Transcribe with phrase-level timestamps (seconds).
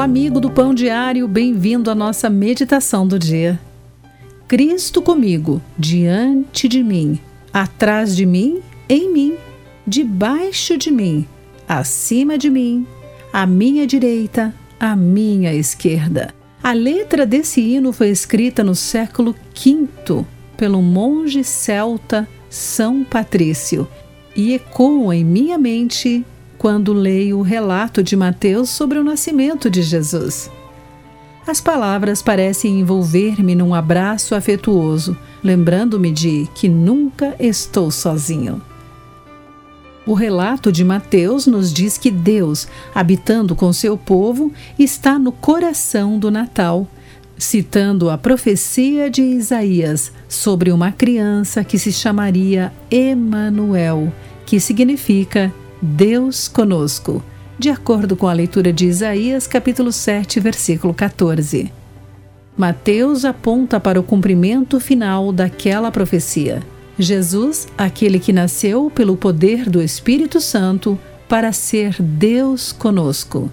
[0.00, 3.58] amigo do Pão Diário, bem-vindo à nossa meditação do dia.
[4.46, 7.18] Cristo comigo, diante de mim,
[7.52, 9.34] atrás de mim, em mim,
[9.86, 11.26] debaixo de mim,
[11.68, 12.86] acima de mim,
[13.32, 16.32] à minha direita, à minha esquerda.
[16.62, 20.24] A letra desse hino foi escrita no século V
[20.56, 23.88] pelo monge celta São Patrício
[24.36, 26.24] e ecoa em minha mente
[26.58, 30.50] quando leio o relato de Mateus sobre o nascimento de Jesus.
[31.46, 38.60] As palavras parecem envolver-me num abraço afetuoso, lembrando-me de que nunca estou sozinho.
[40.04, 46.18] O relato de Mateus nos diz que Deus, habitando com seu povo, está no coração
[46.18, 46.86] do Natal,
[47.38, 54.12] citando a profecia de Isaías sobre uma criança que se chamaria Emanuel,
[54.44, 57.22] que significa Deus conosco,
[57.56, 61.72] de acordo com a leitura de Isaías, capítulo 7, versículo 14.
[62.56, 66.64] Mateus aponta para o cumprimento final daquela profecia.
[66.98, 73.48] Jesus, aquele que nasceu pelo poder do Espírito Santo para ser Deus conosco.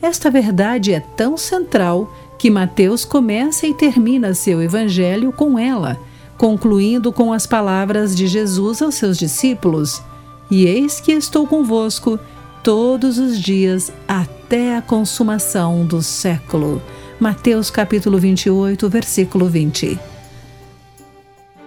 [0.00, 5.98] Esta verdade é tão central que Mateus começa e termina seu evangelho com ela,
[6.38, 10.00] concluindo com as palavras de Jesus aos seus discípulos
[10.50, 12.18] e eis que estou convosco
[12.62, 16.82] todos os dias até a consumação do século.
[17.18, 19.98] Mateus capítulo 28, versículo 20.